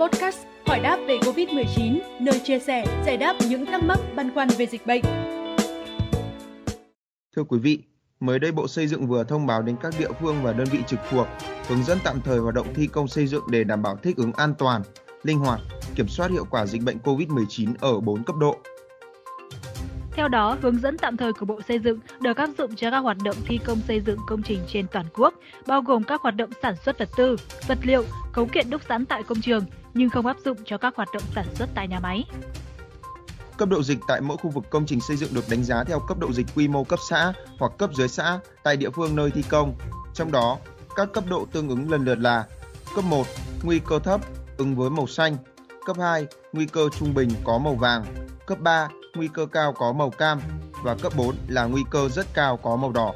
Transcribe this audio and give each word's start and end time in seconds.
podcast 0.00 0.38
hỏi 0.66 0.80
đáp 0.80 0.98
về 1.08 1.18
Covid-19, 1.18 1.98
nơi 2.20 2.40
chia 2.44 2.58
sẻ, 2.58 3.02
giải 3.06 3.16
đáp 3.16 3.36
những 3.48 3.66
thắc 3.66 3.82
mắc 3.82 3.98
băn 4.16 4.34
khoăn 4.34 4.48
về 4.58 4.66
dịch 4.66 4.86
bệnh. 4.86 5.02
Thưa 7.36 7.44
quý 7.44 7.58
vị, 7.58 7.82
mới 8.20 8.38
đây 8.38 8.52
Bộ 8.52 8.68
Xây 8.68 8.86
dựng 8.86 9.06
vừa 9.06 9.24
thông 9.24 9.46
báo 9.46 9.62
đến 9.62 9.76
các 9.82 9.94
địa 9.98 10.10
phương 10.20 10.36
và 10.42 10.52
đơn 10.52 10.66
vị 10.72 10.78
trực 10.86 11.00
thuộc 11.10 11.26
hướng 11.68 11.84
dẫn 11.84 11.98
tạm 12.04 12.20
thời 12.20 12.38
hoạt 12.38 12.54
động 12.54 12.74
thi 12.74 12.86
công 12.86 13.08
xây 13.08 13.26
dựng 13.26 13.42
để 13.50 13.64
đảm 13.64 13.82
bảo 13.82 13.96
thích 13.96 14.16
ứng 14.16 14.32
an 14.32 14.54
toàn, 14.58 14.82
linh 15.22 15.38
hoạt, 15.38 15.60
kiểm 15.94 16.08
soát 16.08 16.30
hiệu 16.30 16.44
quả 16.50 16.66
dịch 16.66 16.82
bệnh 16.82 16.98
COVID-19 17.04 17.74
ở 17.80 18.00
4 18.00 18.24
cấp 18.24 18.36
độ. 18.36 18.56
Theo 20.18 20.28
đó, 20.28 20.56
hướng 20.62 20.80
dẫn 20.80 20.98
tạm 20.98 21.16
thời 21.16 21.32
của 21.32 21.46
Bộ 21.46 21.60
Xây 21.68 21.78
dựng 21.78 21.98
được 22.20 22.36
áp 22.36 22.50
dụng 22.58 22.76
cho 22.76 22.90
các 22.90 22.98
hoạt 22.98 23.16
động 23.24 23.36
thi 23.44 23.58
công 23.64 23.80
xây 23.88 24.00
dựng 24.00 24.18
công 24.26 24.42
trình 24.42 24.60
trên 24.68 24.86
toàn 24.92 25.06
quốc, 25.14 25.34
bao 25.66 25.82
gồm 25.82 26.04
các 26.04 26.20
hoạt 26.22 26.36
động 26.36 26.50
sản 26.62 26.76
xuất 26.76 26.98
vật 26.98 27.08
tư, 27.16 27.36
vật 27.66 27.78
liệu, 27.82 28.04
cấu 28.32 28.46
kiện 28.46 28.70
đúc 28.70 28.82
sẵn 28.88 29.06
tại 29.06 29.22
công 29.22 29.40
trường, 29.40 29.64
nhưng 29.94 30.10
không 30.10 30.26
áp 30.26 30.36
dụng 30.44 30.56
cho 30.64 30.78
các 30.78 30.96
hoạt 30.96 31.08
động 31.12 31.22
sản 31.34 31.46
xuất 31.54 31.68
tại 31.74 31.88
nhà 31.88 32.00
máy. 32.00 32.24
Cấp 33.56 33.68
độ 33.68 33.82
dịch 33.82 33.98
tại 34.08 34.20
mỗi 34.20 34.36
khu 34.36 34.50
vực 34.50 34.64
công 34.70 34.86
trình 34.86 35.00
xây 35.00 35.16
dựng 35.16 35.34
được 35.34 35.44
đánh 35.50 35.64
giá 35.64 35.84
theo 35.84 36.00
cấp 36.08 36.18
độ 36.18 36.32
dịch 36.32 36.46
quy 36.54 36.68
mô 36.68 36.84
cấp 36.84 36.98
xã 37.08 37.32
hoặc 37.58 37.72
cấp 37.78 37.90
dưới 37.94 38.08
xã 38.08 38.38
tại 38.62 38.76
địa 38.76 38.90
phương 38.90 39.16
nơi 39.16 39.30
thi 39.30 39.42
công. 39.48 39.74
Trong 40.14 40.32
đó, 40.32 40.58
các 40.96 41.08
cấp 41.12 41.24
độ 41.30 41.46
tương 41.52 41.68
ứng 41.68 41.90
lần 41.90 42.04
lượt 42.04 42.18
là 42.18 42.44
cấp 42.94 43.04
1, 43.04 43.26
nguy 43.62 43.78
cơ 43.78 43.98
thấp, 43.98 44.20
ứng 44.56 44.76
với 44.76 44.90
màu 44.90 45.06
xanh, 45.06 45.36
cấp 45.86 45.96
2, 46.00 46.26
nguy 46.52 46.66
cơ 46.66 46.88
trung 46.98 47.14
bình 47.14 47.28
có 47.44 47.58
màu 47.58 47.74
vàng, 47.74 48.04
cấp 48.46 48.60
3, 48.60 48.88
nguy 49.14 49.28
cơ 49.28 49.46
cao 49.46 49.72
có 49.72 49.92
màu 49.92 50.10
cam 50.10 50.40
và 50.82 50.94
cấp 51.02 51.12
4 51.16 51.34
là 51.48 51.64
nguy 51.64 51.82
cơ 51.90 52.08
rất 52.08 52.26
cao 52.34 52.56
có 52.56 52.76
màu 52.76 52.92
đỏ. 52.92 53.14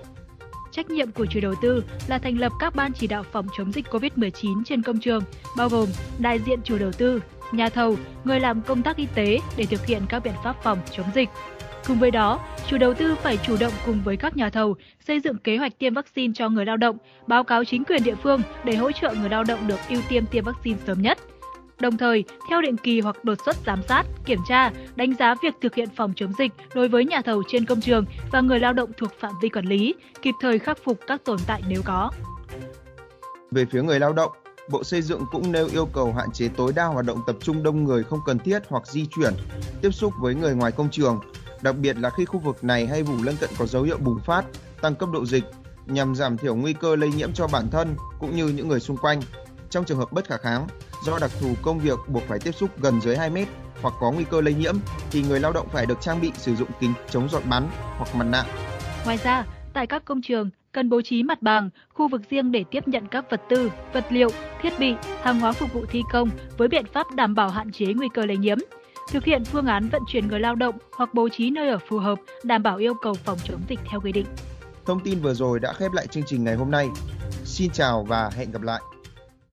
Trách 0.70 0.91
nhiệm 0.91 1.12
của 1.12 1.27
chủ 1.27 1.41
đầu 1.41 1.55
tư 1.62 1.84
là 2.09 2.19
thành 2.19 2.38
lập 2.38 2.52
các 2.60 2.74
ban 2.74 2.92
chỉ 2.92 3.06
đạo 3.06 3.23
phòng 3.33 3.46
chống 3.59 3.73
dịch 3.73 3.87
COVID-19 3.91 4.62
trên 4.64 4.83
công 4.83 5.00
trường, 5.00 5.23
bao 5.56 5.69
gồm 5.69 5.88
đại 6.19 6.38
diện 6.38 6.60
chủ 6.64 6.78
đầu 6.78 6.92
tư, 6.92 7.23
nhà 7.52 7.69
thầu, 7.69 7.97
người 8.25 8.41
làm 8.41 8.62
công 8.62 8.83
tác 8.83 8.97
y 8.97 9.06
tế 9.14 9.39
để 9.56 9.67
thực 9.67 9.86
hiện 9.86 10.02
các 10.08 10.25
biện 10.25 10.34
pháp 10.44 10.56
phòng 10.62 10.78
chống 10.91 11.06
dịch. 11.14 11.28
Cùng 11.86 11.98
với 11.98 12.11
đó, 12.11 12.41
chủ 12.67 12.78
đầu 12.78 12.95
tư 12.95 13.14
phải 13.14 13.36
chủ 13.36 13.56
động 13.61 13.72
cùng 13.86 14.02
với 14.05 14.17
các 14.17 14.36
nhà 14.36 14.50
thầu 14.50 14.74
xây 15.06 15.20
dựng 15.20 15.39
kế 15.39 15.56
hoạch 15.56 15.78
tiêm 15.78 15.95
vaccine 15.95 16.33
cho 16.36 16.48
người 16.48 16.67
lao 16.67 16.77
động, 16.77 16.97
báo 17.27 17.45
cáo 17.45 17.64
chính 17.64 17.84
quyền 17.84 18.02
địa 18.02 18.14
phương 18.14 18.42
để 18.64 18.77
hỗ 18.77 18.92
trợ 18.92 19.14
người 19.14 19.30
lao 19.30 19.45
động 19.45 19.67
được 19.67 19.78
ưu 19.89 20.00
tiên 20.08 20.24
tiêm 20.30 20.45
vaccine 20.45 20.78
sớm 20.86 21.02
nhất. 21.02 21.19
Đồng 21.83 21.98
thời, 21.98 22.25
theo 22.48 22.61
định 22.61 22.77
kỳ 22.77 23.00
hoặc 23.00 23.25
đột 23.25 23.38
xuất 23.44 23.56
giám 23.66 23.83
sát, 23.88 24.05
kiểm 24.25 24.38
tra, 24.48 24.70
đánh 24.97 25.14
giá 25.19 25.34
việc 25.42 25.55
thực 25.61 25.75
hiện 25.75 25.89
phòng 25.97 26.12
chống 26.16 26.33
dịch 26.39 26.52
đối 26.74 26.89
với 26.89 27.05
nhà 27.05 27.22
thầu 27.22 27.42
trên 27.48 27.66
công 27.66 27.80
trường 27.80 28.05
và 28.33 28.41
người 28.41 28.61
lao 28.61 28.72
động 28.72 28.91
thuộc 28.97 29.11
phạm 29.20 29.33
vi 29.42 29.48
quản 29.48 29.64
lý, 29.64 29.94
kịp 30.22 30.34
thời 30.41 30.58
khắc 30.58 30.78
phục 30.84 30.98
các 31.06 31.24
tồn 31.24 31.39
tại 31.47 31.62
nếu 31.69 31.83
có. 31.84 32.11
Về 33.50 33.64
phía 33.70 33.83
người 33.83 34.00
lao 34.00 34.12
động, 34.12 34.33
Bộ 34.70 34.84
Xây 34.84 35.02
dựng 35.02 35.24
cũng 35.30 35.52
nêu 35.52 35.69
yêu 35.72 35.89
cầu 35.92 36.12
hạn 36.12 36.33
chế 36.33 36.48
tối 36.48 36.72
đa 36.77 36.84
hoạt 36.84 37.06
động 37.06 37.19
tập 37.27 37.36
trung 37.41 37.62
đông 37.62 37.84
người 37.84 38.05
không 38.05 38.20
cần 38.27 38.39
thiết 38.39 38.62
hoặc 38.69 38.86
di 38.86 39.06
chuyển, 39.06 39.33
tiếp 39.80 39.91
xúc 39.91 40.12
với 40.20 40.34
người 40.34 40.55
ngoài 40.55 40.72
công 40.72 40.91
trường, 40.91 41.20
đặc 41.62 41.77
biệt 41.77 41.96
là 41.98 42.11
khi 42.11 42.24
khu 42.24 42.39
vực 42.39 42.64
này 42.64 42.86
hay 42.86 43.02
vùng 43.02 43.22
lân 43.22 43.36
cận 43.41 43.50
có 43.58 43.67
dấu 43.67 43.83
hiệu 43.83 43.98
bùng 43.98 44.19
phát, 44.24 44.44
tăng 44.80 44.94
cấp 44.94 45.08
độ 45.12 45.27
dịch 45.27 45.44
nhằm 45.86 46.14
giảm 46.14 46.36
thiểu 46.36 46.55
nguy 46.55 46.72
cơ 46.72 46.96
lây 46.96 47.12
nhiễm 47.12 47.33
cho 47.33 47.46
bản 47.46 47.70
thân 47.70 47.96
cũng 48.19 48.36
như 48.36 48.48
những 48.48 48.69
người 48.69 48.80
xung 48.80 48.96
quanh. 48.96 49.20
Trong 49.70 49.84
trường 49.84 49.98
hợp 49.98 50.12
bất 50.12 50.28
khả 50.28 50.36
kháng, 50.36 50.67
do 51.05 51.19
đặc 51.20 51.31
thù 51.41 51.48
công 51.62 51.78
việc 51.78 51.98
buộc 52.08 52.22
phải 52.28 52.39
tiếp 52.39 52.53
xúc 52.53 52.70
gần 52.81 53.00
dưới 53.00 53.17
2 53.17 53.31
mét 53.31 53.48
hoặc 53.83 53.95
có 54.00 54.11
nguy 54.11 54.25
cơ 54.31 54.41
lây 54.41 54.55
nhiễm 54.55 54.75
thì 55.11 55.22
người 55.22 55.41
lao 55.41 55.53
động 55.53 55.69
phải 55.72 55.86
được 55.86 56.00
trang 56.00 56.20
bị 56.20 56.33
sử 56.36 56.56
dụng 56.56 56.69
kính 56.81 56.92
chống 57.11 57.28
giọt 57.28 57.42
bắn 57.50 57.69
hoặc 57.97 58.14
mặt 58.14 58.25
nạ. 58.25 58.45
Ngoài 59.05 59.19
ra, 59.25 59.45
tại 59.73 59.86
các 59.86 60.05
công 60.05 60.23
trường 60.23 60.50
cần 60.73 60.91
bố 60.91 61.03
trí 61.03 61.23
mặt 61.23 61.42
bằng, 61.42 61.70
khu 61.95 62.08
vực 62.08 62.23
riêng 62.30 62.53
để 62.53 62.64
tiếp 62.70 62.89
nhận 62.89 63.06
các 63.08 63.25
vật 63.30 63.42
tư, 63.48 63.73
vật 63.92 64.05
liệu, 64.11 64.28
thiết 64.62 64.73
bị, 64.78 64.95
hàng 65.23 65.41
hóa 65.41 65.53
phục 65.53 65.73
vụ 65.73 65.84
thi 65.91 66.03
công 66.12 66.30
với 66.56 66.69
biện 66.69 66.86
pháp 66.92 67.06
đảm 67.14 67.34
bảo 67.34 67.48
hạn 67.48 67.73
chế 67.73 67.86
nguy 67.86 68.08
cơ 68.14 68.27
lây 68.27 68.36
nhiễm. 68.36 68.58
Thực 69.11 69.25
hiện 69.25 69.45
phương 69.45 69.67
án 69.67 69.89
vận 69.89 70.03
chuyển 70.08 70.28
người 70.28 70.41
lao 70.41 70.55
động 70.55 70.75
hoặc 70.97 71.14
bố 71.14 71.28
trí 71.28 71.50
nơi 71.50 71.69
ở 71.69 71.78
phù 71.89 71.98
hợp, 71.98 72.19
đảm 72.42 72.63
bảo 72.63 72.77
yêu 72.77 72.95
cầu 73.02 73.14
phòng 73.14 73.39
chống 73.45 73.61
dịch 73.69 73.80
theo 73.90 74.01
quy 74.01 74.13
định. 74.13 74.27
Thông 74.86 75.01
tin 75.01 75.20
vừa 75.20 75.34
rồi 75.34 75.61
đã 75.61 75.73
khép 75.73 75.92
lại 75.92 76.07
chương 76.07 76.24
trình 76.27 76.45
ngày 76.45 76.55
hôm 76.55 76.70
nay. 76.70 76.89
Xin 77.45 77.70
chào 77.70 78.05
và 78.05 78.30
hẹn 78.36 78.52
gặp 78.52 78.63
lại. 78.63 78.80